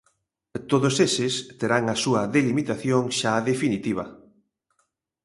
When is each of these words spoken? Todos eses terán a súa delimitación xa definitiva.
Todos 0.71 0.95
eses 1.07 1.33
terán 1.59 1.85
a 1.93 1.95
súa 2.03 2.21
delimitación 2.35 3.03
xa 3.19 3.33
definitiva. 3.51 4.05